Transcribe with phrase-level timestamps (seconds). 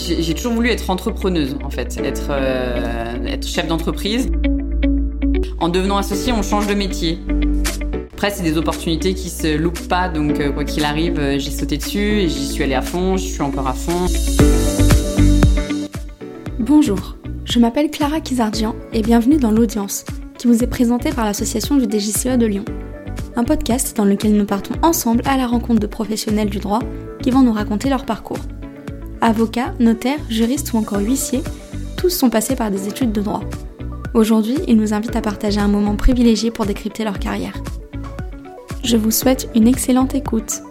[0.00, 4.30] j'ai toujours voulu être entrepreneuse, en fait, être, euh, chef d'entreprise.
[5.58, 7.18] En devenant associé, on change de métier.
[8.14, 11.50] Après, c'est des opportunités qui se loupent pas, donc euh, quoi qu'il arrive, euh, j'ai
[11.50, 14.06] sauté dessus et j'y suis allée à fond, je suis encore à fond.
[16.58, 20.04] Bonjour, je m'appelle Clara Kizardian et bienvenue dans l'audience,
[20.38, 22.64] qui vous est présentée par l'association du DGCE de Lyon.
[23.36, 26.80] Un podcast dans lequel nous partons ensemble à la rencontre de professionnels du droit
[27.22, 28.40] qui vont nous raconter leur parcours.
[29.22, 31.42] Avocats, notaires, juristes ou encore huissiers,
[31.98, 33.42] tous sont passés par des études de droit.
[34.14, 37.52] Aujourd'hui, ils nous invitent à partager un moment privilégié pour décrypter leur carrière.
[38.82, 40.62] Je vous souhaite une excellente écoute.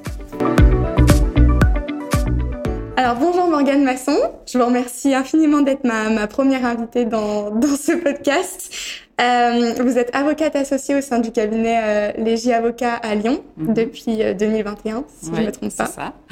[2.98, 4.18] Alors bonjour Morgane Masson,
[4.52, 8.72] je vous remercie infiniment d'être ma, première invitée dans, ce podcast.
[9.20, 13.74] Euh, vous êtes avocate associée au sein du cabinet euh, Légi Avocat à Lyon mhm.
[13.74, 15.86] depuis 2021, euh, si je ne me trompe pas.
[15.86, 16.14] Ça.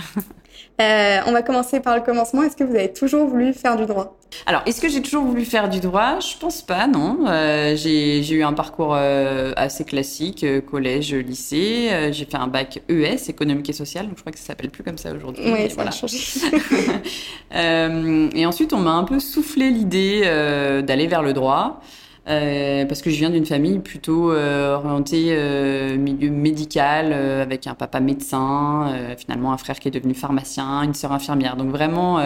[0.79, 2.43] Euh, on va commencer par le commencement.
[2.43, 4.15] Est-ce que vous avez toujours voulu faire du droit?
[4.45, 6.19] Alors, est-ce que j'ai toujours voulu faire du droit?
[6.19, 7.25] Je pense pas, non.
[7.75, 12.11] J'ai eu un parcours assez classique, collège, lycée.
[12.11, 14.05] j'ai fait un bac ES, économique et social.
[14.05, 15.43] Donc, je crois que ça s'appelle plus comme ça aujourd'hui.
[15.51, 15.89] Oui, ça voilà.
[15.89, 16.19] a changé.
[18.39, 20.21] et ensuite, on m'a un peu soufflé l'idée
[20.85, 21.81] d'aller vers le droit.
[22.27, 27.67] Euh, parce que je viens d'une famille plutôt euh, orientée euh, milieu médical, euh, avec
[27.67, 31.55] un papa médecin, finalement un frère qui est devenu pharmacien, une sœur infirmière.
[31.55, 32.19] Donc vraiment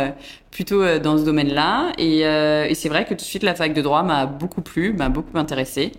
[0.49, 1.91] plutôt dans ce domaine-là.
[1.97, 4.93] Et, et c'est vrai que tout de suite la fac de droit m'a beaucoup plu,
[4.93, 5.91] m'a beaucoup intéressée.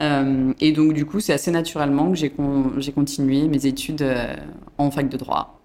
[0.00, 4.04] et donc du coup c'est assez naturellement que j'ai con continué mes études
[4.78, 5.61] en fac de droit.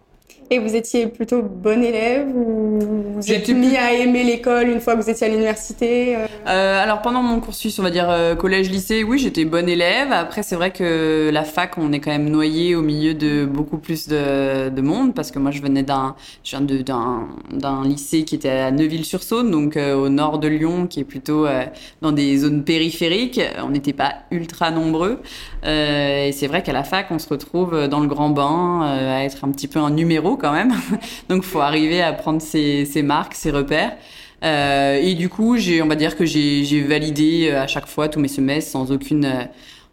[0.49, 2.79] Et vous étiez plutôt bon élève ou
[3.17, 6.25] vous êtes mis à aimer l'école une fois que vous étiez à l'université euh?
[6.47, 10.13] euh, Alors pendant mon cursus, on va dire euh, collège-lycée, oui, j'étais bonne élève.
[10.13, 13.77] Après, c'est vrai que la fac, on est quand même noyé au milieu de beaucoup
[13.77, 18.35] plus de, de monde parce que moi, je venais d'un, je viens d'un, lycée qui
[18.35, 21.45] était à Neuville-sur-Saône, donc au nord de Lyon, qui est plutôt
[22.01, 23.41] dans des zones périphériques.
[23.61, 25.19] On n'était pas ultra nombreux.
[25.63, 29.43] et c'est vrai qu'à la fac, on se retrouve dans le grand bain à être
[29.43, 30.73] un petit peu un numéro quand même.
[31.29, 33.97] Donc, faut arriver à prendre ses, marques, ses repères.
[34.43, 38.07] Euh, et du coup, j'ai, on va dire que j'ai validé euh, à chaque fois
[38.07, 39.43] tous mes semestres sans aucune, euh,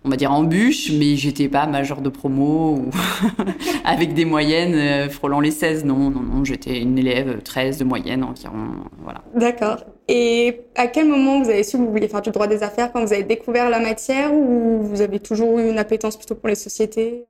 [0.05, 2.91] on va dire embûche, mais j'étais pas major de promo ou
[3.85, 5.87] avec des moyennes frôlant les 16.
[5.87, 8.69] Non, non, non, j'étais une élève 13 de moyenne environ.
[9.03, 9.23] Voilà.
[9.35, 9.79] D'accord.
[10.09, 12.93] Et à quel moment vous avez su que vous vouliez faire du droit des affaires
[12.93, 16.49] quand vous avez découvert la matière ou vous avez toujours eu une appétence plutôt pour
[16.49, 17.25] les sociétés?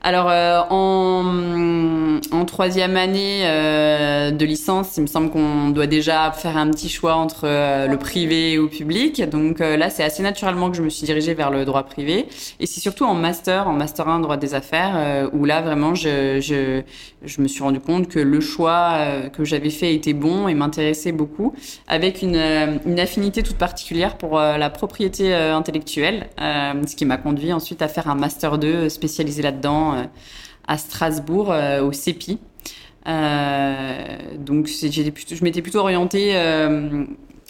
[0.00, 6.30] Alors euh, en, en, troisième année euh, de licence, il me semble qu'on doit déjà
[6.30, 9.28] faire un petit choix entre euh, le privé ou le public.
[9.28, 12.28] Donc là, c'est assez naturellement que je me suis dirigée vers le droit privé.
[12.60, 16.40] Et c'est surtout en master, en master 1 droit des affaires, où là vraiment, je,
[16.40, 16.82] je,
[17.24, 18.98] je, me suis rendu compte que le choix
[19.32, 21.54] que j'avais fait était bon et m'intéressait beaucoup,
[21.88, 22.36] avec une,
[22.86, 28.08] une, affinité toute particulière pour la propriété intellectuelle, ce qui m'a conduit ensuite à faire
[28.08, 30.04] un master 2 spécialisé là-dedans euh,
[30.66, 32.38] à Strasbourg, euh, au CEPI.
[33.06, 36.34] Euh, donc je m'étais plutôt orientée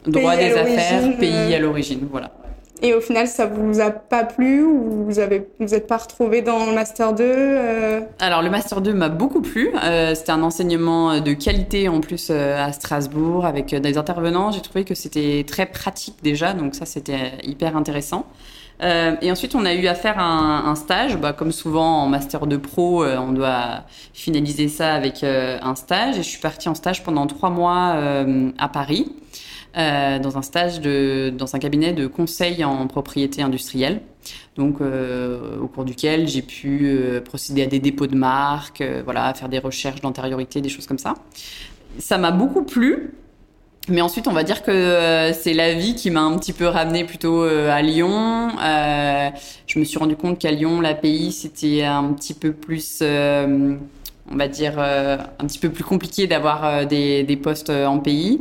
[0.06, 2.32] droit des affaires, pays à l'origine, voilà.
[2.81, 6.43] Et au final, ça vous a pas plu ou vous avez vous êtes pas retrouvé
[6.43, 9.72] dans le master 2 Alors le master 2 m'a beaucoup plu.
[10.15, 14.53] c'était un enseignement de qualité en plus à Strasbourg avec des intervenants.
[14.53, 18.26] J'ai trouvé que c'était très pratique déjà, donc ça c'était hyper intéressant.
[18.81, 21.16] Euh, et ensuite, on a eu à faire un, un stage.
[21.16, 25.75] Bah, comme souvent en master de pro, euh, on doit finaliser ça avec euh, un
[25.75, 26.19] stage.
[26.19, 29.12] Et je suis partie en stage pendant trois mois euh, à Paris,
[29.75, 34.00] dans un stage de, dans un cabinet de conseil en propriété industrielle.
[34.56, 39.61] Donc, au cours duquel j'ai pu procéder à des dépôts de marques, voilà, faire des
[39.61, 41.15] recherches d'antériorité, des choses comme ça.
[41.99, 43.15] Ça m'a beaucoup plu.
[43.88, 46.66] Mais ensuite, on va dire que euh, c'est la vie qui m'a un petit peu
[46.66, 48.50] ramené plutôt euh, à Lyon.
[48.62, 49.31] Euh,
[49.66, 54.37] je me suis rendu compte qu'à Lyon, la pays, c'était un petit peu plus, on
[54.37, 58.40] va dire, un petit peu plus compliqué d'avoir des, des, postes en pays.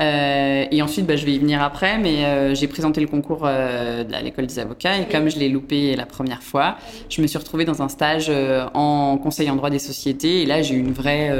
[0.00, 3.42] Euh, et ensuite, bah, je vais y venir après, mais euh, j'ai présenté le concours
[3.44, 6.76] euh, de l'école des avocats et comme je l'ai loupé la première fois,
[7.08, 8.30] je me suis retrouvée dans un stage
[8.74, 11.32] en conseil en droit des sociétés et là j'ai eu une vraie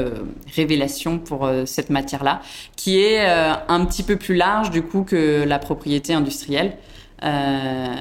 [0.55, 2.41] révélation pour cette matière-là,
[2.77, 6.77] qui est un petit peu plus large du coup que la propriété industrielle.
[7.25, 7.95] Euh,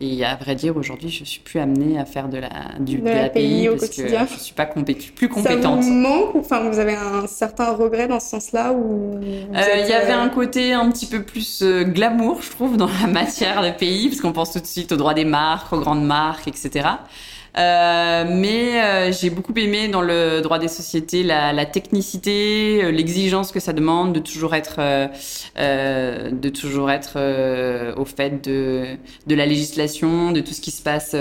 [0.00, 2.50] et à vrai dire, aujourd'hui, je suis plus amenée à faire de la
[2.80, 4.26] du de, l'API au parce quotidien.
[4.26, 5.82] Que je suis pas plus compétente.
[5.82, 9.92] Ça vous manque Enfin, vous avez un certain regret dans ce sens-là euh, Il y
[9.92, 13.70] avait euh, un côté un petit peu plus glamour, je trouve, dans la matière de
[13.70, 16.88] pays, parce qu'on pense tout de suite au droit des marques, aux grandes marques, etc.
[17.58, 22.90] Euh, mais euh, j'ai beaucoup aimé dans le droit des sociétés la, la technicité, euh,
[22.90, 27.18] l'exigence que ça demande de toujours être, euh, de toujours être
[27.96, 28.96] au fait de,
[29.26, 31.14] de la législation, de tout ce qui se passe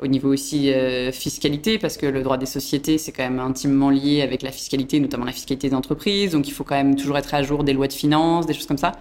[0.00, 0.72] au niveau aussi
[1.12, 5.00] fiscalité, parce que le droit des sociétés c'est quand même intimement lié avec la fiscalité,
[5.00, 6.32] notamment la fiscalité des entreprises.
[6.32, 8.66] Donc il faut quand même toujours être à jour des lois de finances, des choses
[8.66, 8.92] comme ça.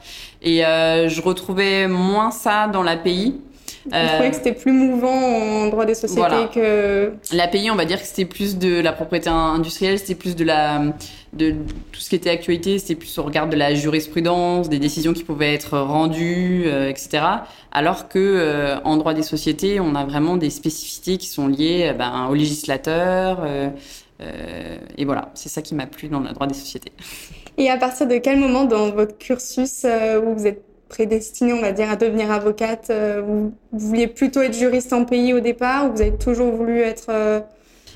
[0.41, 3.35] Et je retrouvais moins ça dans l'API.
[3.85, 7.85] Vous euh, trouvez que c'était plus mouvant en droit des sociétés que l'API, on va
[7.85, 10.81] dire que c'était plus de la propriété industrielle, c'était plus de la
[11.33, 11.51] de
[11.91, 15.23] tout ce qui était actualité, c'était plus au regard de la jurisprudence, des décisions qui
[15.23, 17.23] pouvaient être rendues, euh, etc.
[17.71, 21.93] Alors que euh, en droit des sociétés, on a vraiment des spécificités qui sont liées
[21.97, 23.45] ben, au législateur.
[24.97, 26.91] et voilà, c'est ça qui m'a plu dans le droit des sociétés.
[27.57, 31.71] Et à partir de quel moment dans votre cursus où vous êtes prédestinée, on va
[31.71, 35.95] dire, à devenir avocate euh, vous, vouliez plutôt être juriste en pays au départ ou
[35.95, 37.39] vous avez toujours voulu être euh,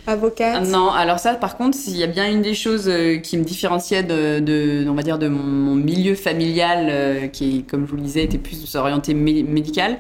[0.07, 0.67] avocate?
[0.67, 3.43] Non, alors ça, par contre, il y a bien une des choses euh, qui me
[3.43, 8.23] différenciait de, on va dire, de mon, milieu familial, qui, comme je vous le disais,
[8.23, 9.97] était plus orienté médical.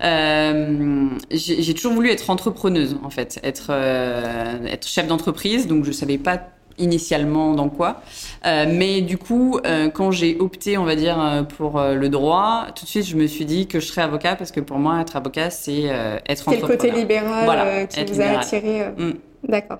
[0.00, 6.40] j'ai toujours voulu être entrepreneuse, en fait, être, être chef d'entreprise, donc je savais pas
[6.78, 8.00] initialement dans quoi.
[8.46, 12.66] Euh, mais du coup, euh, quand j'ai opté, on va dire, euh, pour le droit,
[12.74, 15.00] tout de suite, je me suis dit que je serais avocat parce que pour moi,
[15.00, 16.52] être avocat, c'est être entrepreneur.
[16.52, 18.88] C'est le côté libéral qui vous a attiré.
[18.96, 19.12] Mm.
[19.48, 19.78] D'accord.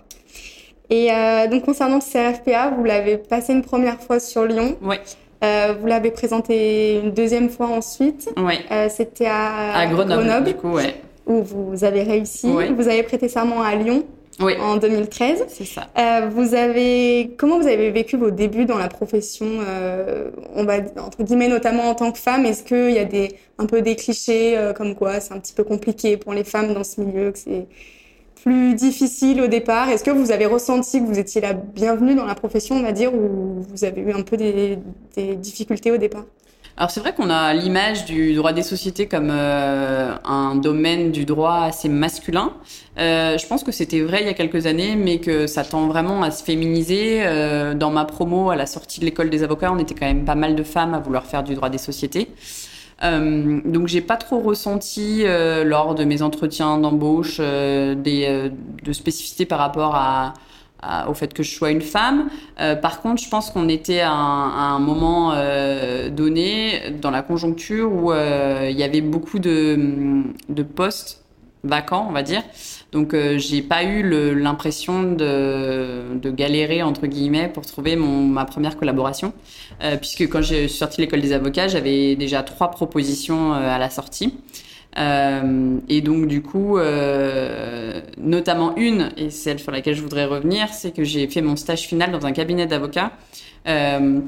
[0.90, 1.08] Et
[1.50, 4.76] donc, concernant le CRFPA, vous l'avez passé une première fois sur Lyon.
[4.82, 4.96] Oui.
[5.42, 8.30] vous l'avez présenté une deuxième fois ensuite.
[8.36, 8.54] Oui.
[8.88, 11.00] C'était à, à Grenoble, du coup, ouais.
[11.26, 12.48] Où vous avez réussi.
[12.48, 14.04] Vous avez prêté serment à Lyon
[14.40, 14.54] oui.
[14.58, 15.44] en 2013.
[15.48, 15.88] C'est ça.
[15.98, 20.78] Euh, vous avez, comment vous avez vécu vos débuts dans la profession, euh, on va
[20.98, 22.44] entre guillemets notamment en tant que femme?
[22.46, 25.52] Est-ce qu'il y a des un peu des clichés euh, comme quoi c'est un petit
[25.52, 27.66] peu compliqué pour les femmes dans ce milieu, que c'est
[28.42, 29.88] plus difficile au départ?
[29.90, 32.92] Est-ce que vous avez ressenti que vous étiez la bienvenue dans la profession, on va
[32.92, 34.78] dire, ou vous avez eu un peu des,
[35.16, 36.24] des difficultés au départ?
[36.76, 41.24] Alors c'est vrai qu'on a l'image du droit des sociétés comme euh, un domaine du
[41.24, 42.52] droit assez masculin.
[42.98, 45.86] Euh, je pense que c'était vrai il y a quelques années, mais que ça tend
[45.86, 47.22] vraiment à se féminiser.
[47.24, 50.24] Euh, dans ma promo à la sortie de l'école des avocats, on était quand même
[50.24, 52.28] pas mal de femmes à vouloir faire du droit des sociétés.
[53.02, 58.50] Euh, donc j'ai pas trop ressenti euh, lors de mes entretiens d'embauche euh, des
[58.82, 60.34] de spécificités par rapport à
[61.08, 62.28] au fait que je sois une femme.
[62.60, 67.92] Euh, par contre, je pense qu'on était à un, moment euh, donné dans la conjoncture
[67.92, 71.22] où euh, il y avait beaucoup de, de postes
[71.62, 72.42] vacants, on va dire.
[72.92, 74.02] Donc, j'ai pas eu
[74.38, 79.32] l'impression de, de, galérer entre guillemets pour trouver mon, ma première collaboration,
[80.00, 84.34] puisque quand j'ai sorti l'école des avocats, j'avais déjà trois propositions à la sortie.
[84.96, 90.68] Euh, et donc du coup, euh, notamment une, et celle sur laquelle je voudrais revenir,
[90.72, 93.12] c'est que j'ai fait mon stage final dans un cabinet d'avocats.
[93.66, 94.20] Euh,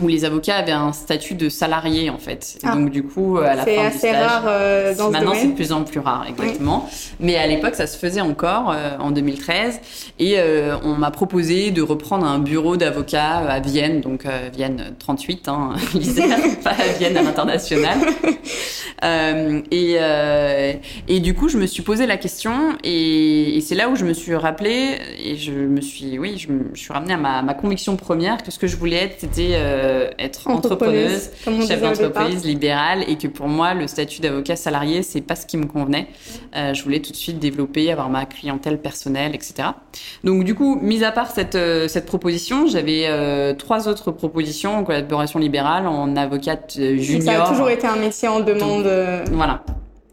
[0.00, 2.58] où les avocats avaient un statut de salarié en fait.
[2.62, 2.74] Ah.
[2.74, 5.52] Donc du coup, à la fin du stage, assez rare euh, dans maintenant c'est de
[5.52, 6.88] plus en plus rare, exactement.
[7.20, 9.80] Mais à l'époque, ça se faisait encore euh, en 2013,
[10.18, 15.48] et euh, on m'a proposé de reprendre un bureau d'avocat à Vienne, donc Vienne 38,
[15.48, 15.74] hein,
[16.64, 17.98] pas à Vienne à l'international.
[19.70, 19.98] et
[21.08, 24.04] et du coup, je me suis posé la question, et, et c'est là où je
[24.04, 27.42] me suis rappelé, et je me suis, oui, je, me, je suis ramenée à ma,
[27.42, 31.30] ma conviction première que ce que je voulais être, c'était euh, être entrepreneuse,
[31.66, 35.56] chef d'entreprise, libérale, et que pour moi, le statut d'avocat salarié, c'est pas ce qui
[35.56, 36.08] me convenait.
[36.56, 39.68] Euh, je voulais tout de suite développer, avoir ma clientèle personnelle, etc.
[40.24, 43.08] Donc du coup, mis à part cette, euh, cette proposition, j'avais
[43.56, 47.22] trois autres propositions en collaboration libérale, en avocate junior.
[47.22, 48.88] Ça a toujours été un métier en demande.
[49.32, 49.64] voilà.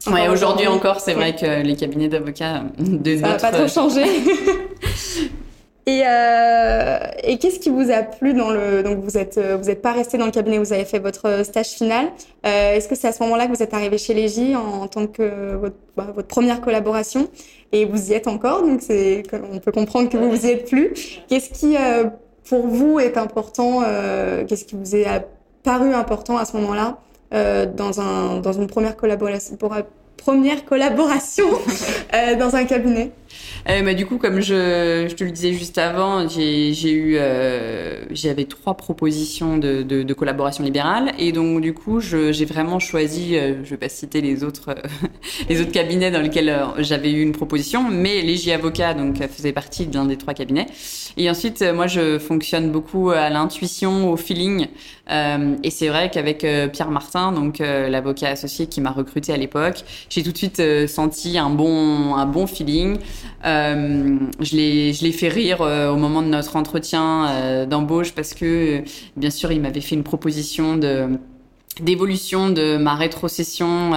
[0.08, 4.04] Ouais, aujourd'hui encore, c'est vrai que les cabinets d'avocats de Ça n'a pas trop changé.
[5.90, 9.72] Et, euh, et qu'est-ce qui vous a plu dans le donc vous êtes euh, vous
[9.72, 12.10] êtes pas resté dans le cabinet, vous avez fait votre stage final.
[12.46, 15.08] Euh, Est-ce que c'est à ce moment-là que vous êtes arrivé chez Légi en, tant
[15.08, 17.28] que votre, bah, votre, première collaboration?
[17.72, 20.70] Et vous y êtes encore donc c'est on peut comprendre que vous vous y êtes
[20.70, 20.94] plus.
[21.28, 22.06] Qu'est-ce qui euh,
[22.48, 25.08] pour vous est important euh, Qu'est-ce qui vous est
[25.64, 27.00] paru important à ce moment-là
[27.34, 29.58] euh, dans un dans une première collaboration
[30.18, 31.48] première collaboration
[32.40, 33.12] dans un cabinet?
[33.68, 38.46] Euh, du coup, comme je, je, te le disais juste avant, j'ai eu, euh, j'avais
[38.46, 43.64] trois propositions de, de, de, collaboration libérale, et donc du coup, j'ai vraiment choisi, euh,
[43.64, 44.76] je vais pas citer les autres,
[45.50, 49.54] les autres cabinets dans lesquels euh, j'avais eu une proposition, mais Légi Avocat donc faisait
[49.54, 50.68] partie d'un des trois cabinets.
[51.18, 54.68] Et ensuite, moi, je fonctionne beaucoup à l'intuition, au feeling,
[55.10, 60.24] et c'est vrai qu'avec Pierre Martin, donc l'avocat associé qui m'a recruté à l'époque, j'ai
[60.24, 62.98] tout de suite senti un bon, un bon feeling.
[63.44, 68.84] je l'ai fait rire au moment de notre entretien d'embauche parce que
[69.18, 71.20] bien sûr il m'avait fait une proposition de
[71.82, 73.92] d'évolution de ma rétrocession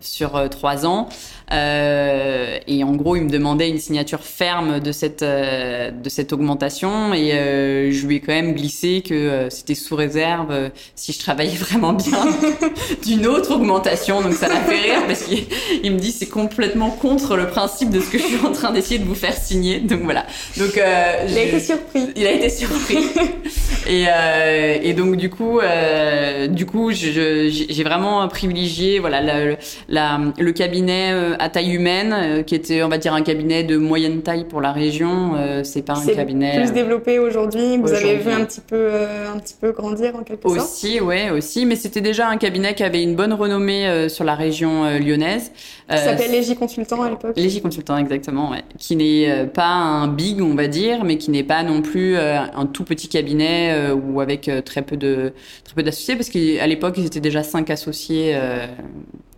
[0.00, 1.08] sur trois ans
[1.52, 6.32] euh, et en gros, il me demandait une signature ferme de cette euh, de cette
[6.32, 10.68] augmentation, et euh, je lui ai quand même glissé que euh, c'était sous réserve euh,
[10.94, 12.24] si je travaillais vraiment bien
[13.04, 14.20] d'une autre augmentation.
[14.22, 18.00] Donc ça l'a fait rire parce qu'il me dit c'est complètement contre le principe de
[18.00, 19.80] ce que je suis en train d'essayer de vous faire signer.
[19.80, 20.26] Donc voilà.
[20.56, 20.80] Donc il
[21.38, 22.06] a été surpris.
[22.14, 22.98] Il a été surpris.
[23.88, 24.06] et
[24.82, 25.60] et donc du coup
[26.48, 29.56] du coup j'ai vraiment privilégié voilà la,
[29.88, 33.76] la, le cabinet à taille humaine, euh, qui était, on va dire, un cabinet de
[33.76, 35.32] moyenne taille pour la région.
[35.36, 37.78] Euh, c'est pas un cabinet plus euh, développé aujourd'hui.
[37.78, 38.90] Vous avez vu un petit peu,
[39.32, 40.60] un petit peu grandir en quelque sorte.
[40.60, 41.66] Aussi, ouais, aussi.
[41.66, 45.52] Mais c'était déjà un cabinet qui avait une bonne renommée sur la région lyonnaise.
[45.90, 47.32] Qui s'appelle Légi Consultant à l'époque.
[47.36, 48.62] Légi Consultant, exactement, ouais.
[48.78, 52.66] Qui n'est pas un big, on va dire, mais qui n'est pas non plus un
[52.66, 55.32] tout petit cabinet ou avec très peu de
[55.64, 58.36] très peu d'associés, parce qu'à l'époque ils étaient déjà cinq associés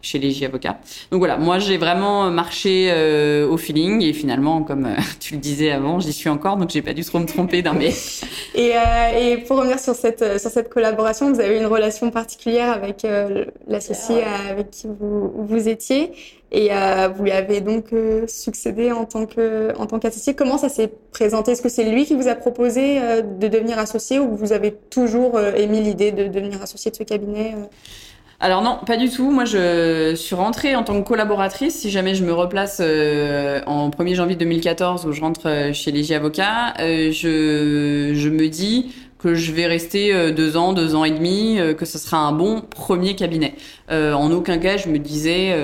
[0.03, 0.79] chez les J avocats.
[1.11, 5.41] Donc voilà, moi j'ai vraiment marché euh, au feeling et finalement, comme euh, tu le
[5.41, 7.93] disais avant, j'y suis encore, donc j'ai pas dû trop me tromper dans mes.
[8.55, 12.71] et, euh, et pour revenir sur cette sur cette collaboration, vous avez une relation particulière
[12.71, 13.07] avec
[13.69, 16.13] l'associé avec qui vous vous étiez
[16.51, 16.71] et
[17.15, 17.87] vous lui avez donc
[18.27, 20.35] succédé en tant que en tant qu'associé.
[20.35, 21.53] Comment ça s'est présenté?
[21.53, 25.41] Est-ce que c'est lui qui vous a proposé de devenir associé ou vous avez toujours
[25.41, 27.55] émis l'idée de devenir associé de ce cabinet
[28.43, 29.31] alors non, pas du tout.
[29.31, 31.77] Moi, je suis rentrée en tant que collaboratrice.
[31.77, 35.93] Si jamais je me replace euh, en 1er janvier 2014 où je rentre euh, chez
[35.93, 41.05] les Avocats, euh, je, je me dis que je vais rester deux ans, deux ans
[41.05, 43.55] et demi, que ce sera un bon premier cabinet.
[43.89, 45.55] en aucun cas, je me disais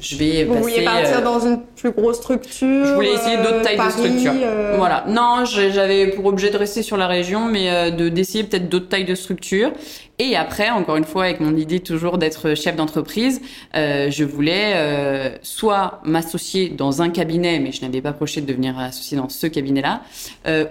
[0.00, 3.62] je vais Vous vouliez partir euh, dans une plus grosse structure Je voulais essayer d'autres
[3.62, 4.32] tailles de structure.
[4.34, 5.04] Euh, voilà.
[5.08, 8.88] Non, j'avais pour objet de rester sur la région, mais euh, de d'essayer peut-être d'autres
[8.88, 9.72] tailles de structure.
[10.18, 13.40] Et après, encore une fois, avec mon idée toujours d'être chef d'entreprise,
[13.74, 19.16] je voulais soit m'associer dans un cabinet, mais je n'avais pas proché de devenir associé
[19.16, 20.02] dans ce cabinet-là,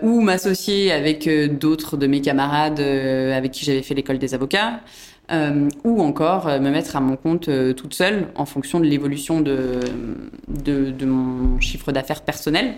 [0.04, 4.82] ou m'associer avec d'autres de mes camarades avec qui j'avais fait l'école des avocats.
[5.32, 8.86] Euh, ou encore euh, me mettre à mon compte euh, toute seule en fonction de
[8.86, 9.80] l'évolution de,
[10.48, 12.74] de, de, mon chiffre d'affaires personnel.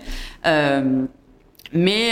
[1.73, 2.11] mais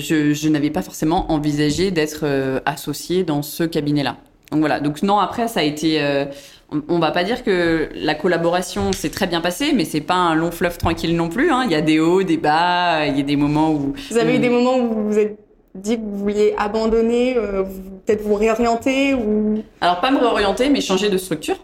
[0.00, 2.24] je, je n'avais pas forcément envisagé d'être
[2.64, 4.16] associée dans ce cabinet-là.
[4.50, 4.80] Donc voilà.
[4.80, 6.00] Donc non, après ça a été.
[6.72, 10.14] On, on, va pas dire que la collaboration s'est très bien passée, mais c'est pas
[10.14, 11.50] un long fleuve tranquille non plus.
[11.50, 11.62] Hein.
[11.64, 13.06] Il y a des hauts, des bas.
[13.06, 13.94] Il y a des moments où.
[14.10, 15.45] Vous avez eu des moments où vous êtes
[15.76, 17.62] dit que vous vouliez abandonner, euh,
[18.04, 21.56] peut-être vous réorienter ou Alors pas me réorienter, mais changer de structure.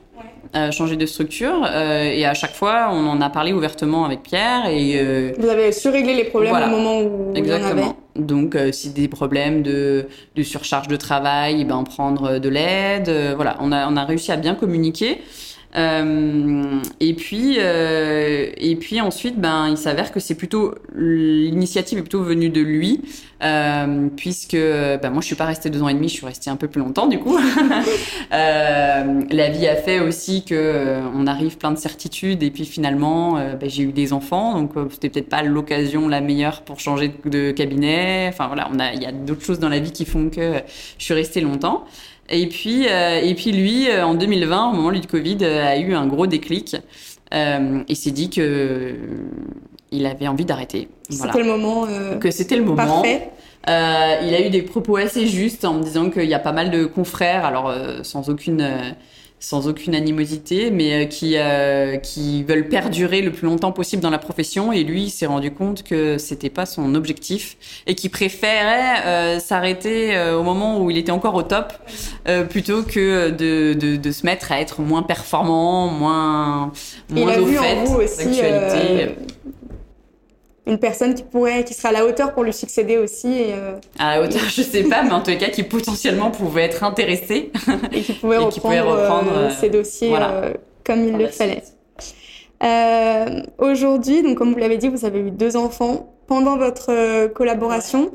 [0.54, 4.22] Euh, changer de structure euh, et à chaque fois on en a parlé ouvertement avec
[4.22, 7.86] Pierre et vous avez su régler les problèmes au moment où exactement il y en
[7.86, 7.94] avait.
[8.16, 13.56] donc si des problèmes de, de surcharge de travail ben prendre de l'aide voilà.
[13.60, 15.22] On a on a réussi à bien communiquer
[15.74, 22.02] euh, et puis, euh, et puis ensuite, ben, il s'avère que c'est plutôt l'initiative est
[22.02, 23.00] plutôt venue de lui,
[23.42, 26.50] euh, puisque ben, moi je suis pas restée deux ans et demi, je suis restée
[26.50, 27.38] un peu plus longtemps du coup.
[28.32, 32.64] Euh, la vie a fait aussi que euh, on arrive plein de certitudes et puis
[32.64, 37.12] finalement, ben, j'ai eu des enfants, donc c'était peut-être pas l'occasion la meilleure pour changer
[37.26, 38.26] de cabinet.
[38.28, 40.62] Enfin voilà, on a, il y a d'autres choses dans la vie qui font que
[40.98, 41.84] je suis restée longtemps.
[42.32, 45.76] Et puis, euh, et puis lui, euh, en 2020, au moment du Covid, euh, a
[45.76, 46.76] eu un gros déclic
[47.34, 48.94] et s'est dit que
[49.90, 50.88] il avait envie d'arrêter.
[51.08, 51.86] C'était le moment.
[52.20, 52.76] que c'était le moment.
[52.76, 53.30] Parfait.
[53.68, 56.52] Euh, il a eu des propos assez justes en me disant qu'il y a pas
[56.52, 57.72] mal de confrères, alors
[58.02, 58.66] sans aucune
[59.42, 64.08] sans aucune animosité, mais euh, qui euh, qui veulent perdurer le plus longtemps possible dans
[64.08, 64.72] la profession.
[64.72, 67.56] Et lui, il s'est rendu compte que c'était pas son objectif
[67.88, 71.72] et qu'il préférait euh, s'arrêter au moment où il était encore au top,
[72.50, 76.72] plutôt que de, de, de, se mettre à être moins performant, moins
[77.10, 79.16] moins au fait d'actualité
[80.66, 83.32] une personne qui pourrait, qui sera à la hauteur pour lui succéder aussi.
[83.32, 86.62] Et, euh, À la hauteur, je sais pas, mais en tout cas, qui potentiellement pouvait
[86.62, 87.50] être intéressé
[87.92, 90.52] et qui pouvait, reprendre, euh, ses dossiers euh,
[90.84, 91.62] comme il le fallait.
[93.58, 98.12] Aujourd'hui, donc comme vous l'avez dit, vous avez eu deux enfants pendant votre collaboration.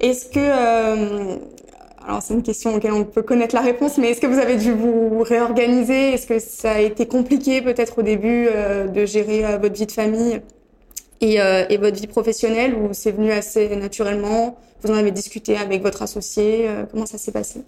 [0.00, 1.38] Est-ce que
[2.06, 4.56] alors c'est une question auquel on peut connaître la réponse, mais est-ce que vous avez
[4.56, 6.12] dû vous réorganiser?
[6.12, 8.48] Est-ce que ça a été compliqué peut-être au début
[8.94, 10.42] de gérer votre vie de famille?
[11.20, 14.58] Et, euh, et, votre vie professionnelle ou c'est venu assez naturellement?
[14.82, 17.62] Vous en avez discuté avec votre associé euh, Comment ça s'est passé?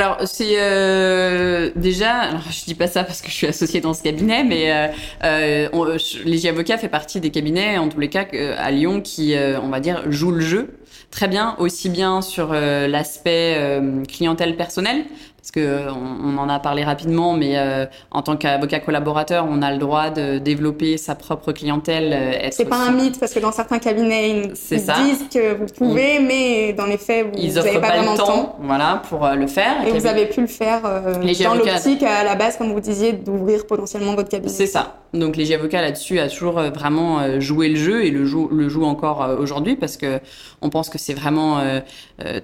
[0.00, 3.92] Alors c'est euh, déjà, alors je dis pas ça parce que je suis associée dans
[3.92, 4.92] ce cabinet, mais
[5.24, 9.80] euh, avocats fait partie des cabinets en tous les cas à Lyon qui, on va
[9.80, 10.78] dire, jouent le jeu
[11.10, 13.78] très bien, aussi bien sur l'aspect
[14.08, 15.04] clientèle personnelle,
[15.40, 19.62] parce que euh, on, en a parlé rapidement, mais euh, en tant qu'avocat collaborateur, on
[19.62, 22.12] a le droit de développer sa propre clientèle.
[22.12, 26.20] Euh, c'est pas un mythe parce que dans certains cabinets, ils, disent que vous pouvez,
[26.20, 29.86] mais dans les faits, vous n'avez pas, vraiment le temps, voilà, pour le faire.
[29.86, 33.66] Et, vous avez pu le faire dans l'optique à la base, comme vous disiez, d'ouvrir
[33.66, 34.52] potentiellement votre cabinet.
[34.52, 34.99] C'est ça.
[35.12, 39.74] Donc les avocats là-dessus a toujours vraiment joué le jeu et le joue, encore aujourd'hui
[39.74, 40.20] parce que
[40.62, 41.60] on pense que c'est vraiment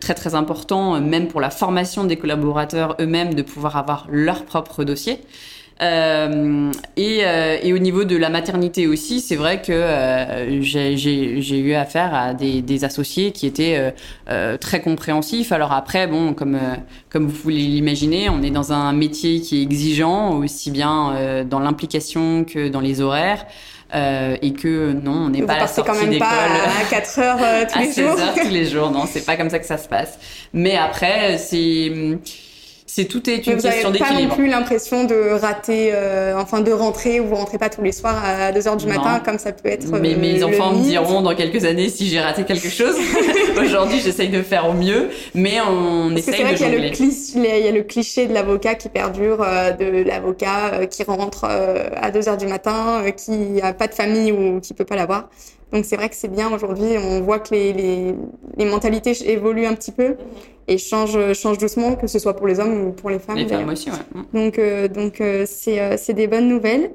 [0.01, 4.83] très très important, même pour la formation des collaborateurs eux-mêmes de pouvoir avoir leur propre
[4.83, 5.21] dossier.
[5.83, 11.59] Euh, et, euh, et, au niveau de la maternité aussi, c'est vrai que euh, j'ai
[11.59, 13.93] eu affaire à des, des, associés qui étaient
[14.31, 15.53] euh, très compréhensifs.
[15.53, 16.59] Alors après, bon, comme
[17.11, 21.61] comme vous pouvez l'imaginer, on est dans un métier qui est exigeant, aussi bien dans
[21.61, 23.45] l'implication que dans les horaires.
[23.95, 27.19] Euh, et que non, on n'est pas à la sortie quand même pas à 4
[27.21, 28.19] heures tous les jours.
[28.19, 30.19] 16 heures tous les jours, non, c'est pas comme ça que ça se passe.
[30.53, 32.19] Mais après, c'est
[32.87, 33.99] c'est tout est une question d'équilibre.
[33.99, 37.59] Vous n'avez pas non plus l'impression de rater, euh, enfin de rentrer ou vous rentrez
[37.59, 39.91] pas tous les soirs à 2 heures du matin comme ça peut être.
[40.01, 42.95] Mais mes euh, enfants me diront dans quelques années si j'ai raté quelque chose.
[43.61, 46.93] Aujourd'hui, j'essaye de faire au mieux, mais on Parce essaye de jongler.
[47.35, 52.11] Il y a le cliché de l'avocat qui perdure, euh, de l'avocat qui rentre à
[52.11, 55.29] 2 heures du matin, qui a pas de famille ou qui peut pas l'avoir.
[55.73, 58.15] Donc c'est vrai que c'est bien aujourd'hui, on voit que les, les,
[58.57, 60.17] les, mentalités évoluent un petit peu
[60.69, 63.37] et changent, changent doucement, que ce soit pour les hommes ou pour les femmes.
[63.37, 63.97] Les femmes aussi, ouais.
[64.15, 64.23] Mm.
[64.33, 66.93] Donc euh, donc euh, c'est euh, c'est des bonnes nouvelles.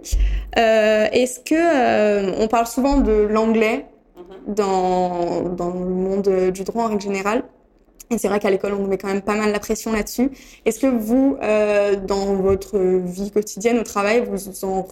[0.57, 3.87] Euh, Est-ce que on parle souvent de l'anglais
[4.17, 4.53] mm-hmm.
[4.55, 7.43] dans dans le monde du droit en règle générale?
[8.09, 10.31] Et c'est vrai qu'à l'école, on nous met quand même pas mal la pression là-dessus.
[10.65, 11.37] Est-ce que vous,
[12.05, 14.85] dans votre vie quotidienne au travail, vous en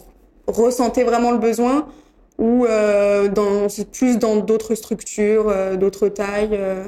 [0.48, 1.90] ressentez vraiment le besoin
[2.40, 6.86] ou euh, dans, plus dans d'autres structures, euh, d'autres tailles euh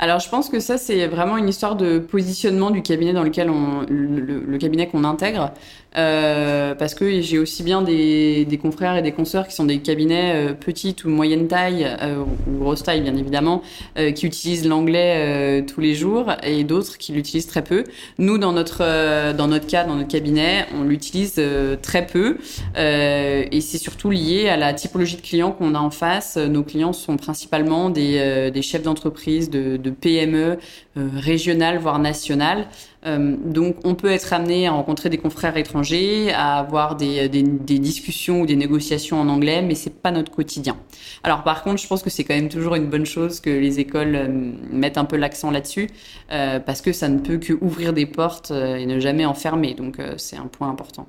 [0.00, 3.50] alors, je pense que ça, c'est vraiment une histoire de positionnement du cabinet dans lequel
[3.50, 5.52] on, le, le cabinet qu'on intègre.
[5.96, 9.78] Euh, parce que j'ai aussi bien des, des, confrères et des consoeurs qui sont des
[9.78, 13.62] cabinets euh, petites ou moyenne taille, euh, ou grosse taille bien évidemment,
[13.98, 17.84] euh, qui utilisent l'anglais tous les jours, et d'autres qui l'utilisent très peu.
[18.18, 21.40] Nous, dans notre dans notre cas, dans notre cabinet, on l'utilise
[21.82, 22.38] très peu,
[22.76, 26.36] et c'est surtout lié à la typologie de clients qu'on a en face.
[26.36, 30.58] Nos clients sont principalement des, des chefs d'entreprise, de, de PME
[30.96, 32.66] régionales voire nationales.
[33.06, 38.42] Euh, donc, on peut être amené à rencontrer des confrères étrangers, à avoir des, discussions
[38.42, 40.76] ou des négociations en anglais, mais c'est pas notre quotidien.
[41.22, 43.80] Alors, par contre, je pense que c'est quand même toujours une bonne chose que les
[43.80, 44.28] écoles euh,
[44.72, 45.88] mettent un peu l'accent là-dessus,
[46.32, 49.74] euh, parce que ça ne peut que ouvrir des portes et ne jamais enfermer.
[49.74, 51.06] Donc, c'est un point important.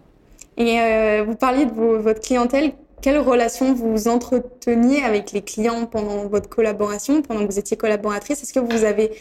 [0.57, 0.77] Et
[1.25, 2.73] vous parliez de votre clientèle.
[3.01, 8.43] Quelle relation vous entreteniez avec les clients pendant votre collaboration, pendant que vous étiez collaboratrice?
[8.43, 9.11] Est-ce que vous avez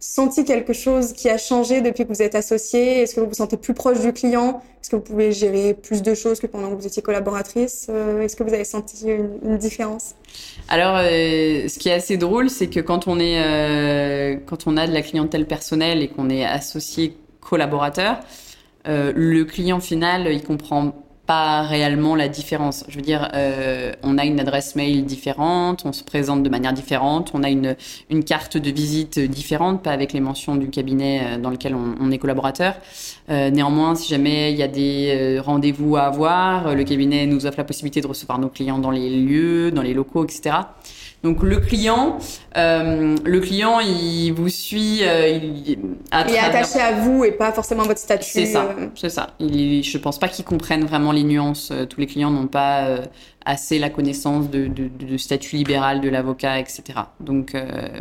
[0.00, 3.02] senti quelque chose qui a changé depuis que vous êtes associé?
[3.02, 4.62] Est-ce que vous vous sentez plus proche du client?
[4.80, 7.86] Est-ce que vous pouvez gérer plus de choses que pendant que vous étiez collaboratrice?
[7.90, 10.14] Euh, Est-ce que vous avez senti une, différence?
[10.68, 14.78] Alors, euh, ce qui est assez drôle, c'est que quand on est, euh, quand on
[14.78, 18.20] a de la clientèle personnelle et qu'on est associé collaborateur,
[18.86, 20.94] le client final, il comprend
[21.30, 22.84] pas réellement la différence.
[22.88, 26.72] Je veux dire, euh, on a une adresse mail différente, on se présente de manière
[26.72, 27.76] différente, on a une,
[28.10, 32.10] une carte de visite différente, pas avec les mentions du cabinet euh, dans lequel on,
[32.10, 32.74] est collaborateur.
[33.30, 37.46] Euh, néanmoins, si jamais il y a des euh, rendez-vous à avoir, le cabinet nous
[37.46, 40.56] offre la possibilité de recevoir nos clients dans les lieux, dans les locaux, etc.
[41.22, 42.18] Donc le client,
[42.56, 45.00] euh, le client, il vous suit.
[45.02, 45.78] Euh, il,
[46.10, 48.30] à il est attaché à vous et pas forcément à votre statut.
[48.30, 48.86] C'est ça, euh.
[48.94, 49.34] c'est ça.
[49.38, 51.72] Il, je pense pas qu'ils comprennent vraiment les nuances.
[51.72, 53.04] Euh, tous les clients n'ont pas euh,
[53.44, 56.82] assez la connaissance de, de, de statut libéral de l'avocat, etc.
[57.20, 57.54] Donc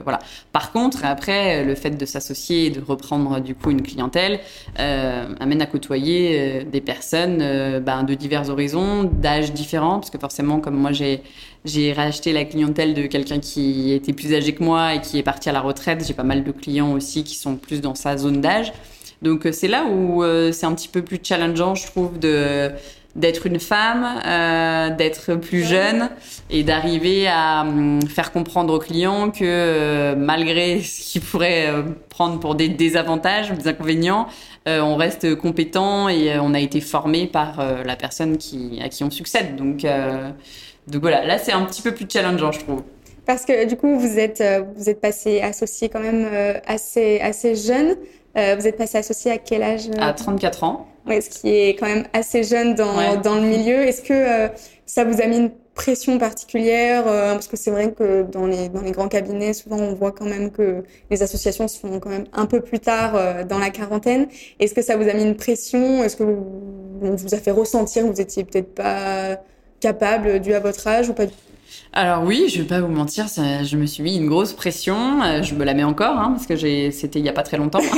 [0.03, 0.19] voilà.
[0.51, 4.41] Par contre, après, le fait de s'associer et de reprendre du coup une clientèle
[4.75, 7.37] amène à côtoyer des personnes
[7.79, 11.23] ben, de divers horizons, d'âges différents, parce que forcément, comme moi j'ai
[11.69, 15.23] j'ai racheté la clientèle de quelqu'un qui était plus âgé que moi et qui est
[15.23, 16.03] parti à la retraite.
[16.05, 18.73] J'ai pas mal de clients aussi qui sont plus dans sa zone d'âge.
[19.21, 22.71] Donc euh, c'est là où euh, c'est un petit peu plus challengeant, je trouve, de
[23.15, 26.09] d'être une femme, euh, d'être plus jeune
[26.51, 31.73] et d'arriver à hum, faire comprendre aux clients que euh, malgré ce qu'ils pourraient
[32.09, 34.27] prendre pour des désavantages des inconvénients,
[34.67, 39.09] on reste compétent et on a été formé par la personne qui, à qui on
[39.09, 39.55] succède.
[39.55, 39.83] Donc
[40.89, 42.83] donc voilà, là c'est un petit peu plus challengeant, je trouve.
[43.25, 47.19] Parce que du coup, vous êtes, euh, vous êtes passé associé quand même euh, assez,
[47.19, 47.95] assez jeune.
[48.35, 50.87] vous êtes passé associé à quel âge À 34 ans.
[51.05, 53.83] Ouais, ce qui est quand même assez jeune dans, dans le milieu.
[53.87, 54.49] Est-ce que
[54.85, 58.81] ça vous a mis une pression particulière Parce que c'est vrai que dans les, dans
[58.81, 62.25] les grands cabinets, souvent on voit quand même que les associations se font quand même
[62.33, 64.27] un peu plus tard dans la quarantaine.
[64.59, 66.03] Est-ce que ça vous a mis une pression?
[66.03, 66.45] Est-ce que vous,
[67.01, 69.37] on vous a fait ressentir que vous étiez peut-être pas
[69.79, 71.25] capable dû à votre âge ou pas
[71.91, 75.23] alors oui, je vais pas vous mentir, ça, je me suis mis une grosse pression.
[75.23, 76.55] Euh, je me la mets encore hein, parce que
[76.91, 77.81] c'était il y a pas très longtemps.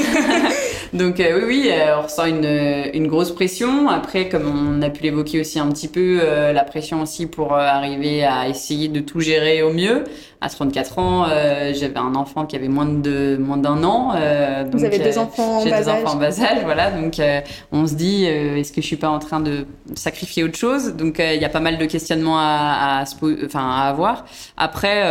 [0.93, 2.45] Donc euh, oui, oui, euh, on ressent une,
[2.93, 3.89] une grosse pression.
[3.89, 6.19] Après, comme on a pu l'évoquer aussi un petit peu,
[6.53, 10.03] la pression aussi pour arriver à essayer de tout gérer au mieux
[10.41, 14.13] à 34 ans, euh, j'avais un enfant qui avait moins de moins d'un an.
[14.15, 15.77] Euh, donc, Vous avez deux enfants en bas âge.
[15.77, 16.89] J'ai deux enfants en bas âge, voilà.
[16.89, 20.43] Donc euh, on se dit, euh, est-ce que je suis pas en train de sacrifier
[20.43, 20.95] autre chose?
[20.95, 23.03] Donc il y a pas mal de questionnements à, à,
[23.45, 24.25] enfin à avoir.
[24.57, 25.03] Après,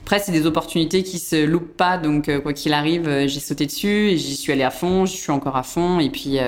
[0.00, 1.98] après c'est des opportunités qui se loupent pas.
[1.98, 5.06] Donc quoi qu'il arrive, j'ai sauté dessus et j'y suis allée à fond.
[5.06, 6.00] Je suis encore à fond.
[6.00, 6.38] Et puis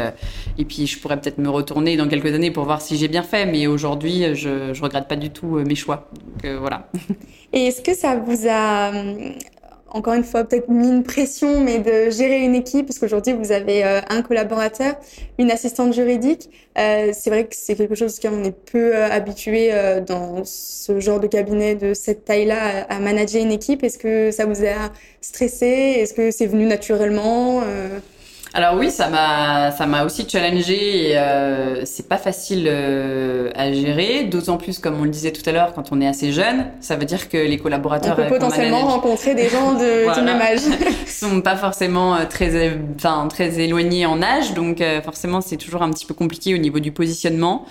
[0.59, 3.23] et puis je pourrais peut-être me retourner dans quelques années pour voir si j'ai bien
[3.23, 3.47] fait.
[3.47, 6.09] Mais aujourd'hui, je je regrette pas du tout mes choix.
[6.43, 6.89] Donc voilà.
[7.53, 9.31] Et est-ce que ça vous a, euh,
[9.89, 13.51] encore une fois, peut-être mis une pression, mais de gérer une équipe, parce qu'aujourd'hui, vous
[13.51, 14.95] avez euh, un collaborateur,
[15.39, 16.49] une assistante juridique.
[16.79, 19.73] Euh, c'est vrai que c'est quelque chose qu'on est peu habitué
[20.07, 23.83] dans ce genre de cabinet de cette taille-là à, manager une équipe.
[23.83, 25.67] Est-ce que ça vous a stressé?
[25.67, 27.63] Est-ce que c'est venu naturellement
[28.53, 34.25] alors oui, ça m'a ça m'a aussi challengé euh, c'est pas facile euh, à gérer,
[34.25, 36.97] d'autant plus comme on le disait tout à l'heure quand on est assez jeune, ça
[36.97, 40.61] veut dire que les collaborateurs on peut potentiellement rencontrer des gens de du même âge.
[41.07, 45.83] Sont pas forcément euh, très enfin très éloignés en âge, donc euh, forcément c'est toujours
[45.83, 47.67] un petit peu compliqué au niveau du positionnement.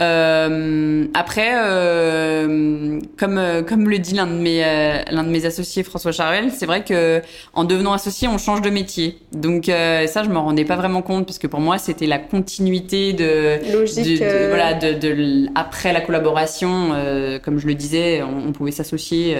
[0.00, 5.44] Euh, après, euh, comme euh, comme le dit l'un de mes euh, l'un de mes
[5.44, 7.20] associés François Charvel, c'est vrai que
[7.52, 9.18] en devenant associé, on change de métier.
[9.32, 13.12] Donc ça, je me rendais pas vraiment compte parce que pour moi, c'était la continuité
[13.12, 14.18] de logique.
[14.18, 16.94] De, voilà, de, de, après la collaboration,
[17.44, 19.36] comme je le disais, on, on pouvait s'associer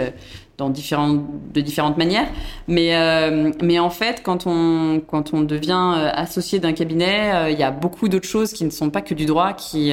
[0.70, 2.28] de différentes manières.
[2.68, 7.50] Mais, euh, mais en fait, quand on, quand on devient euh, associé d'un cabinet, euh,
[7.50, 9.92] il y a beaucoup d'autres choses qui ne sont pas que du droit qui,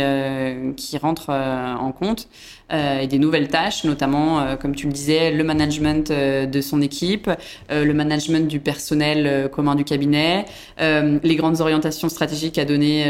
[0.75, 2.27] qui rentrent en compte.
[2.71, 6.61] Euh, et des nouvelles tâches, notamment, euh, comme tu le disais, le management euh, de
[6.61, 7.27] son équipe,
[7.71, 10.45] le management du personnel commun du cabinet,
[10.79, 13.05] les grandes orientations stratégiques à donner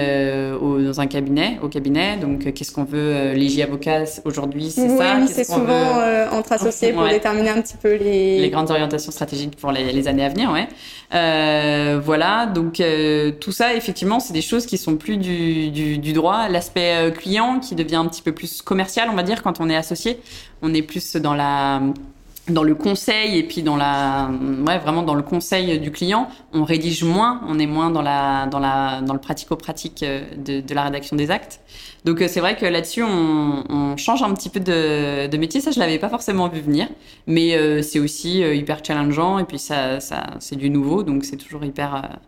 [0.62, 2.18] au, dans un cabinet, au cabinet.
[2.18, 5.18] Donc, qu'est-ce qu'on veut Les J-avocats aujourd'hui, c'est ça?
[5.20, 6.28] Oui, c'est souvent veut...
[6.32, 8.40] entre associés pour déterminer un petit peu les...
[8.40, 10.68] Les grandes orientations stratégiques pour les, les années à venir, ouais.
[11.14, 15.98] Euh, voilà, donc euh, tout ça, effectivement, c'est des choses qui sont plus du, du,
[15.98, 16.48] du droit.
[16.50, 19.76] L'aspect client qui devient un petit peu plus commercial, on va dire, quand on est
[19.76, 20.20] associé.
[20.62, 21.82] On est plus dans la
[22.50, 24.30] dans le conseil et puis dans la
[24.66, 26.30] ouais vraiment dans le conseil du client.
[26.54, 30.74] On rédige moins on est moins dans la dans la dans le pratico-pratique euh, de,
[30.74, 31.62] la rédaction des actes.
[32.06, 35.62] Donc euh, c'est vrai que là-dessus on, change un petit peu de, de métier.
[35.62, 36.88] Ça je l'avais pas forcément vu venir
[37.28, 41.38] mais euh, c'est aussi hyper challengeant et puis ça ça c'est du nouveau donc c'est
[41.38, 42.20] toujours hyper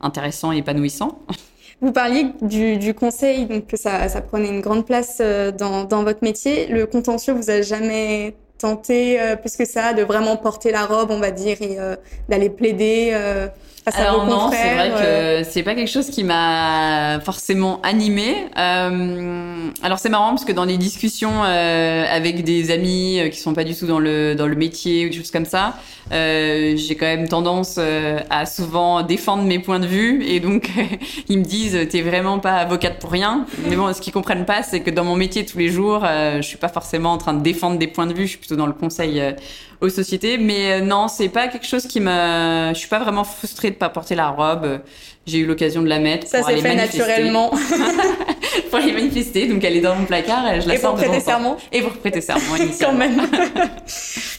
[0.00, 1.18] intéressant et épanouissant
[1.80, 6.66] Vous parliez du, conseil, donc que ça, prenait une grande place dans, dans votre métier.
[6.68, 11.10] Le contentieux vous a jamais tenter euh, plus que ça de vraiment porter la robe,
[11.10, 11.96] on va dire, et euh,
[12.28, 13.48] d'aller plaider euh,
[13.86, 17.80] face Alors à vos non, c'est vrai que c'est pas quelque chose qui m'a forcément
[17.82, 18.46] animée.
[18.56, 23.74] alors c'est marrant parce que dans les discussions avec des amis qui sont pas du
[23.74, 25.74] tout dans le dans le métier ou des choses comme ça,
[26.12, 30.70] euh, j'ai quand même tendance euh, à souvent défendre mes points de vue et donc
[31.28, 33.46] ils me disent t'es vraiment pas avocate pour rien.
[33.68, 36.36] Mais bon, ce qu'ils comprennent pas, c'est que dans mon métier tous les jours, euh,
[36.36, 38.24] je suis pas forcément en train de défendre des points de vue.
[38.24, 39.32] Je suis plutôt dans le conseil euh,
[39.80, 40.38] aux sociétés.
[40.38, 42.70] Mais non, c'est pas quelque chose qui me.
[42.72, 44.80] Je suis pas vraiment frustrée de pas porter la robe.
[45.26, 46.26] J'ai eu l'occasion de la mettre.
[46.26, 47.50] Ça s'est fait naturellement.
[48.70, 49.46] pour aller manifester.
[49.46, 51.56] Donc elle est dans mon placard, et je la et sors pour prêter serment.
[51.72, 52.42] Et pour prêter serment.
[52.80, 53.20] Quand même.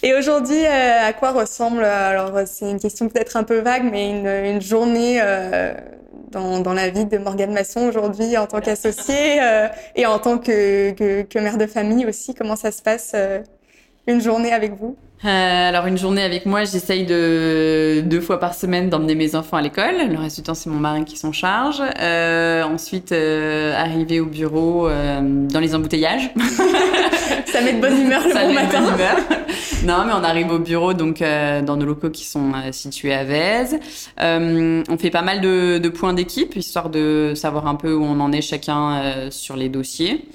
[0.04, 4.28] et aujourd'hui, à quoi ressemble Alors c'est une question peut-être un peu vague, mais une,
[4.28, 5.20] une journée.
[5.22, 5.74] Euh,
[6.32, 10.38] dans, dans, la vie de Morgane Masson aujourd'hui en tant qu'associée euh, et en tant
[10.38, 13.40] que, que, que, mère de famille aussi Comment ça se passe euh,
[14.08, 14.98] une journée avec vous?
[15.26, 19.58] Euh, alors une journée avec moi, j'essaye de deux fois par semaine d'emmener mes enfants
[19.58, 19.96] à l'école.
[20.10, 21.82] Le reste du temps, c'est mon mari qui s'en charge.
[22.00, 26.30] Euh, ensuite, euh, arriver au bureau euh, dans les embouteillages.
[27.48, 28.82] Ça met de bonne humeur le Ça bon met matin.
[28.82, 29.18] De bonne humeur.
[29.86, 33.24] Non, mais on arrive au bureau donc euh, dans nos locaux qui sont situés à
[33.24, 33.80] Vèze.
[34.20, 38.20] on fait pas mal de, de points d'équipe histoire de savoir un peu où on
[38.20, 40.26] en est chacun sur les dossiers.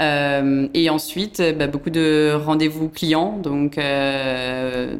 [0.00, 3.38] Euh, et ensuite, bah, beaucoup de rendez-vous clients.
[3.38, 4.96] Donc, euh,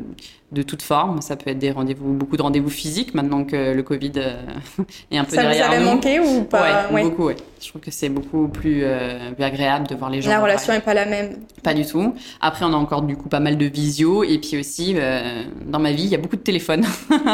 [0.55, 1.21] de toute forme.
[1.21, 4.37] Ça peut être des rendez-vous, beaucoup de rendez-vous physiques maintenant que le Covid euh,
[5.11, 7.27] est un peu ça derrière vous avait manqué ou pas ouais, beaucoup.
[7.27, 7.37] Ouais.
[7.61, 10.31] Je trouve que c'est beaucoup plus, euh, plus, agréable de voir les gens.
[10.31, 11.37] La relation n'est pas la même.
[11.63, 12.15] Pas du tout.
[12.41, 15.81] Après, on a encore du coup pas mal de visio et puis aussi euh, dans
[15.81, 16.85] ma vie, il y a beaucoup de téléphones.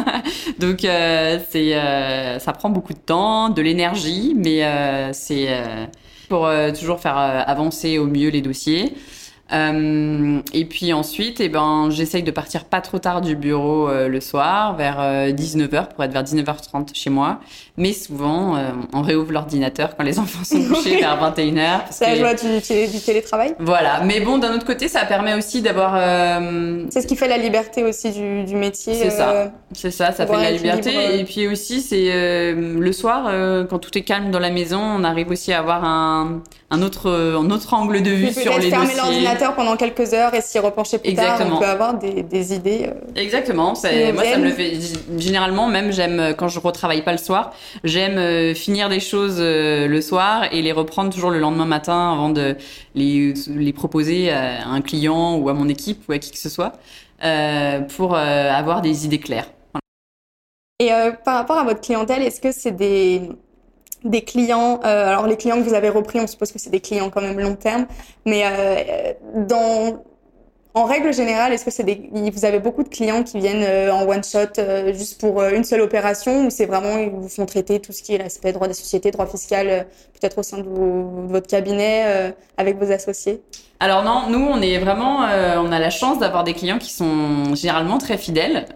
[0.59, 5.49] Donc euh, c'est euh, ça prend beaucoup de temps, de l'énergie, mais euh, c'est
[6.31, 8.95] pour toujours faire avancer au mieux les dossiers.
[9.53, 14.09] Euh, et puis ensuite, eh ben, j'essaye de partir pas trop tard du bureau euh,
[14.09, 15.01] le soir, vers
[15.33, 17.41] 19h, pour être vers 19h30 chez moi.
[17.77, 21.81] Mais souvent, euh, on réouvre l'ordinateur quand les enfants sont couchés vers 21h.
[21.91, 22.61] C'est la joie du,
[22.93, 23.55] du, télétravail?
[23.59, 24.03] Voilà.
[24.05, 25.95] Mais bon, d'un autre côté, ça permet aussi d'avoir...
[26.91, 28.95] C'est ce qui fait la liberté aussi du, du métier.
[28.95, 29.53] C'est ça.
[29.73, 31.19] C'est ça, ça fait la liberté.
[31.19, 33.31] Et puis aussi, c'est le soir,
[33.69, 37.11] quand tout est calme dans la maison, on arrive aussi à avoir un, un, autre,
[37.11, 41.11] un autre angle de vue sur les dossiers pendant quelques heures et s'y repencher plus
[41.11, 41.51] Exactement.
[41.51, 42.87] tard, on peut avoir des, des idées.
[42.89, 43.75] Euh, Exactement.
[43.75, 44.79] Moi, ça me le fait.
[45.19, 47.53] Généralement, même j'aime quand je retravaille pas le soir,
[47.85, 52.13] j'aime euh, finir des choses euh, le soir et les reprendre toujours le lendemain matin
[52.13, 52.57] avant de
[52.95, 56.49] les, les proposer à un client ou à mon équipe ou à qui que ce
[56.49, 56.73] soit
[57.25, 59.47] euh, pour avoir des idées claires.
[59.73, 61.11] Voilà.
[61.11, 63.23] Et par rapport à votre clientèle, est-ce que c'est des
[64.05, 66.81] des clients, euh, alors les clients que vous avez repris, on suppose que c'est des
[66.81, 67.87] clients quand même long terme,
[68.25, 69.13] mais euh,
[69.47, 70.03] dans
[70.73, 73.93] en règle générale, est-ce que c'est des, vous avez beaucoup de clients qui viennent euh,
[73.93, 77.29] en one shot euh, juste pour euh, une seule opération ou c'est vraiment ils vous
[77.29, 80.59] font traiter tout ce qui est l'aspect droit des sociétés, droit fiscal, peut-être au sein
[80.59, 83.43] de, vos, de, votre cabinet avec vos associés?
[83.81, 87.55] Alors non, nous on est vraiment, on a la chance d'avoir des clients qui sont
[87.55, 88.67] généralement très fidèles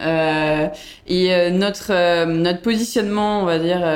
[1.07, 3.87] et notre notre positionnement, on va dire,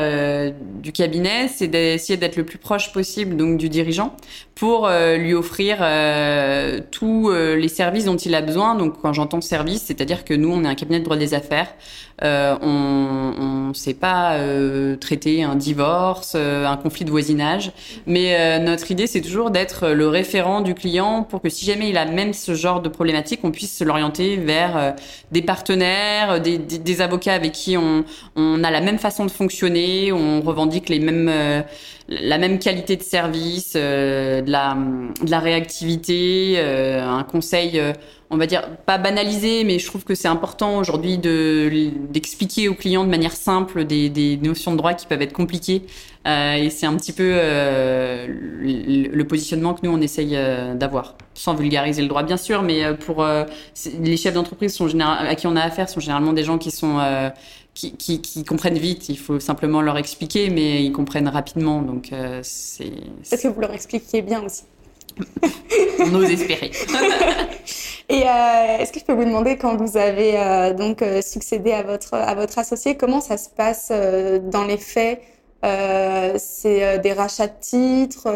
[0.82, 4.16] du cabinet, c'est d'essayer d'être le plus proche possible donc du dirigeant
[4.54, 5.78] pour lui offrir
[6.92, 8.76] tous les services dont il a besoin.
[8.76, 11.74] Donc, quand j'entends service, c'est-à-dire que nous, on est un cabinet de droit des affaires.
[12.24, 17.72] Euh, on ne sait pas euh, traiter un divorce, euh, un conflit de voisinage,
[18.08, 21.90] mais euh, notre idée, c'est toujours d'être le référent du client pour que si jamais
[21.90, 24.92] il a même ce genre de problématique, on puisse l'orienter vers euh,
[25.32, 28.04] des partenaires, des, des, avocats avec qui on,
[28.36, 31.64] on a la même façon de fonctionner, on revendique les mêmes
[32.10, 34.76] la même qualité de service, euh, de, la,
[35.24, 37.80] de la réactivité, euh, un conseil,
[38.30, 42.76] on va dire, pas banalisé, mais je trouve que c'est important aujourd'hui de, d'expliquer aux
[42.76, 45.84] clients de manière simple des, des notions de droit qui peuvent être compliquées.
[46.26, 50.38] et c'est un petit peu le, le, positionnement que nous, on essaye
[50.76, 51.16] d'avoir.
[51.34, 53.26] Sans vulgariser le droit, bien sûr, mais pour
[54.00, 57.00] les chefs d'entreprise sont à qui on a affaire sont généralement des gens qui sont
[57.74, 59.10] qui, qui, qui, comprennent vite.
[59.10, 61.82] Il faut simplement leur expliquer, mais ils comprennent rapidement.
[61.82, 62.92] Donc euh, c'est.
[63.32, 64.64] Est-ce que vous leur expliquez bien aussi?
[66.00, 66.72] On ose espérer.
[68.10, 71.74] Et euh, est-ce que je peux vous demander quand vous avez euh, donc euh, succédé
[71.74, 75.22] à votre à votre associé, comment ça se passe euh, dans les faits?
[75.62, 78.30] C'est des rachats de titres.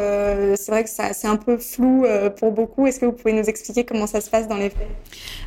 [0.57, 2.05] C'est vrai que c'est un peu flou
[2.37, 2.85] pour beaucoup.
[2.85, 4.89] Est-ce que vous pouvez nous expliquer comment ça se passe dans les faits?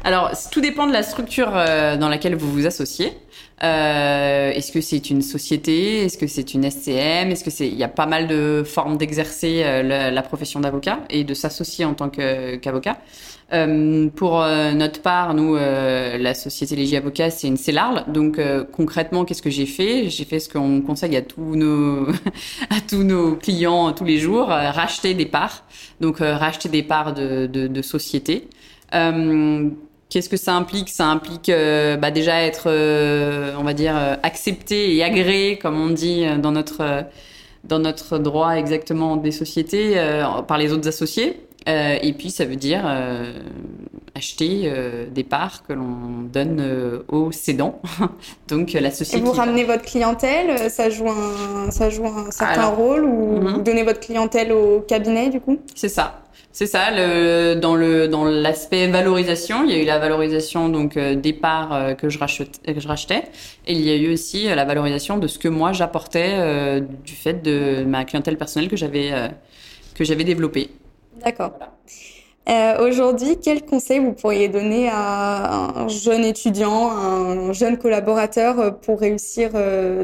[0.03, 3.13] Alors, tout dépend de la structure dans laquelle vous vous associez.
[3.61, 6.05] Est-ce que c'est une société?
[6.05, 8.97] Est-ce que c'est une SCM Est-ce que c'est Il y a pas mal de formes
[8.97, 12.99] d'exercer la, la, profession d'avocat et de s'associer en tant qu'avocat.
[13.53, 18.05] Euh, pour euh, notre part, nous, euh, la société Légi Avocats, c'est une CELARL.
[18.09, 20.11] Donc euh, concrètement, qu'est-ce que j'ai fait?
[20.11, 22.09] J'ai fait ce qu'on conseille à tous nos
[22.71, 25.65] à tous nos clients tous les jours racheter des parts.
[26.01, 28.49] Donc racheter des parts de, de, de sociétés.
[30.09, 30.89] Qu'est-ce que ça implique?
[30.89, 31.51] Ça implique
[32.01, 32.69] bah, déjà être,
[33.59, 37.05] on va dire, accepté et agréé, comme on dit dans notre
[37.65, 39.97] dans notre droit exactement des sociétés
[40.47, 41.47] par les autres associés.
[41.69, 43.33] Euh, et puis, ça veut dire euh,
[44.15, 47.81] acheter euh, des parts que l'on donne euh, aux cédants.
[48.49, 49.19] Donc, la société.
[49.19, 53.39] Et vous ramenez votre clientèle Ça joue un, ça joue un certain Alors, rôle Ou
[53.39, 53.55] mm -hmm.
[53.55, 55.59] vous donnez votre clientèle au cabinet, du coup?
[55.75, 56.21] C'est ça.
[56.59, 56.87] C'est ça,
[57.57, 62.09] dans l'aspect valorisation, il y a eu la valorisation donc euh, des parts euh, que
[62.09, 63.25] je rachetais,
[63.67, 67.13] et il y a eu aussi euh, la valorisation de ce que moi j'apportais du
[67.13, 70.71] fait de ma clientèle personnelle que j'avais développée.
[71.23, 71.53] D'accord.
[72.81, 79.51] Aujourd'hui, quel conseil vous pourriez donner à un jeune étudiant, un jeune collaborateur pour réussir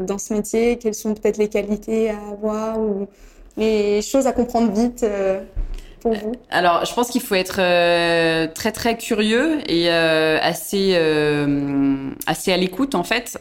[0.03, 0.77] dans ce métier?
[0.77, 3.07] Quelles sont peut-être les qualités à avoir ou
[3.57, 5.03] les choses à comprendre vite
[6.03, 10.91] pour vous Alors, je pense qu'il faut être euh, très très curieux et euh, assez
[10.95, 13.37] euh, assez à l'écoute en fait.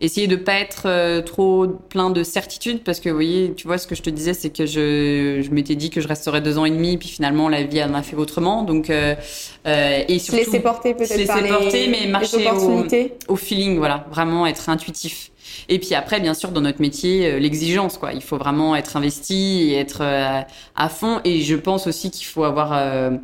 [0.00, 3.86] essayer de pas être trop plein de certitudes parce que vous voyez, tu vois, ce
[3.86, 6.64] que je te disais, c'est que je, je m'étais dit que je resterais deux ans
[6.64, 8.64] et demi, puis finalement la vie en a fait autrement.
[8.64, 12.84] Donc et surtout laisser porter peut-être laisser porter, mais marcher au,
[13.28, 15.30] au feeling, voilà, vraiment être intuitif.
[15.68, 18.12] Et puis après, bien sûr, dans notre métier, euh, l'exigence, quoi.
[18.12, 20.40] Il faut vraiment être investi et être euh,
[20.76, 21.20] à fond.
[21.24, 23.16] Et je pense aussi qu'il faut avoir, euh,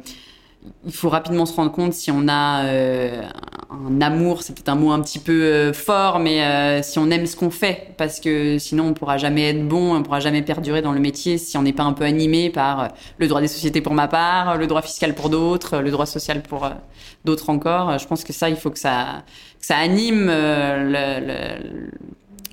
[0.86, 4.90] il faut rapidement se rendre compte si on a un amour, c'est peut-être un mot
[4.90, 8.92] un petit peu fort, mais si on aime ce qu'on fait, parce que sinon on
[8.92, 11.84] pourra jamais être bon, on pourra jamais perdurer dans le métier si on n'est pas
[11.84, 12.88] un peu animé par
[13.18, 16.42] le droit des sociétés pour ma part, le droit fiscal pour d'autres, le droit social
[16.42, 16.68] pour
[17.24, 17.98] d'autres encore.
[17.98, 19.22] Je pense que ça, il faut que ça,
[19.60, 21.90] que ça anime le, le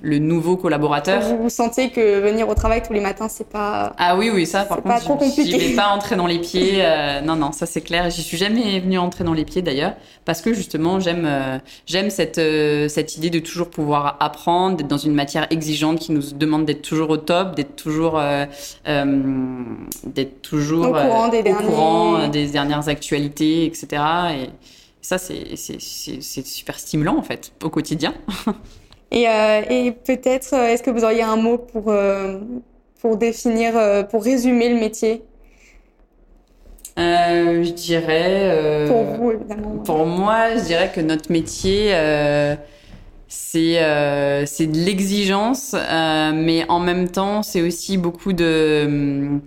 [0.02, 1.22] le nouveau collaborateur.
[1.22, 3.94] Vous, vous sentez que venir au travail tous les matins, c'est pas.
[3.98, 5.60] Ah oui, oui, ça, par contre, pas trop compliqué.
[5.60, 6.74] je vais pas entrer dans les pieds.
[6.76, 8.10] Euh, non, non, ça c'est clair.
[8.10, 9.94] J'y suis jamais venue entrer dans les pieds d'ailleurs,
[10.26, 11.58] parce que justement, j'aime, euh,
[11.88, 16.12] j'aime cette euh, cette idée de toujours pouvoir apprendre, d'être dans une matière exigeante qui
[16.12, 18.22] nous demande d'être toujours au top, d'être toujours,
[18.86, 23.88] d'être toujours au courant, des, au courant des dernières actualités, etc.
[24.44, 24.50] Et
[25.02, 28.14] ça, c'est c'est super stimulant en fait au quotidien.
[29.12, 32.40] Et, euh, et peut-être, euh, est-ce que vous auriez un mot pour, euh,
[33.02, 33.74] pour définir,
[34.10, 35.24] pour résumer le métier?
[37.00, 38.86] Euh, je dirais.
[38.88, 39.78] pour vous, évidemment.
[39.86, 41.92] Pour moi, je dirais que notre métier,
[43.28, 43.76] c'est
[44.46, 49.40] c'est de l'exigence, mais en même temps, c'est aussi beaucoup de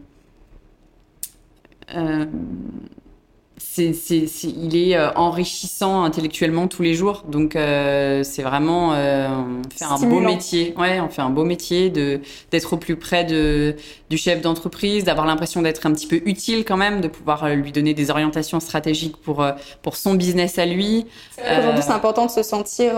[3.81, 7.25] c'est, c'est, c'est, il est euh, enrichissant intellectuellement tous les jours.
[7.27, 10.75] Donc euh, c'est vraiment euh, on fait un beau métier.
[10.77, 13.77] Ouais, on fait un beau métier de d'être au plus près de
[14.11, 17.55] du chef d'entreprise, d'avoir l'impression d'être un petit peu utile quand même, de pouvoir euh,
[17.55, 19.45] lui donner des orientations stratégiques pour
[19.83, 21.07] pour son business à lui.
[21.39, 22.93] Aujourd'hui, c'est important de se sentir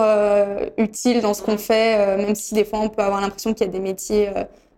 [0.79, 3.71] utile dans ce qu'on fait, même si des fois on peut avoir l'impression qu'il y
[3.71, 4.29] a des métiers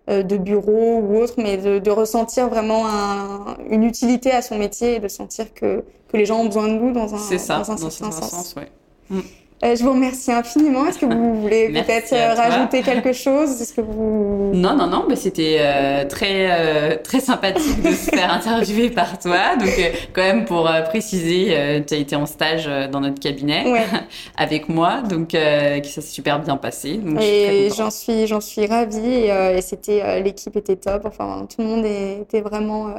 [0.09, 4.97] de bureau ou autre, mais de, de ressentir vraiment un, une utilité à son métier
[4.97, 7.71] et de sentir que, que les gens ont besoin de nous dans un, ça, dans
[7.73, 8.31] un dans certain sens.
[8.31, 8.71] sens ouais.
[9.11, 9.21] Mm.
[9.64, 10.85] Euh, je vous remercie infiniment.
[10.87, 13.61] Est-ce que vous voulez peut-être euh, rajouter quelque chose?
[13.61, 15.07] Est-ce que vous Non, non, non.
[15.09, 19.57] Mais c'était euh, très euh, très sympathique de se faire interviewer par toi.
[19.57, 23.87] Donc euh, quand même pour préciser, tu as été en stage dans notre cabinet ouais.
[24.37, 26.98] avec moi, donc ça s'est super bien passé.
[26.98, 28.98] Donc, et j'en suis j'en suis ravie.
[28.98, 31.07] Et, et c'était l'équipe était top.
[31.07, 32.94] Enfin tout le monde était vraiment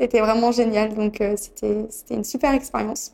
[0.00, 0.94] était vraiment génial.
[0.94, 3.12] Donc c'était c'était une super expérience.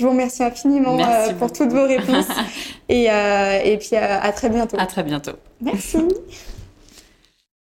[0.00, 2.24] Je vous remercie infiniment euh, pour toutes vos réponses.
[2.88, 4.78] et, euh, et puis euh, à très bientôt.
[4.80, 5.32] À très bientôt.
[5.60, 5.98] Merci.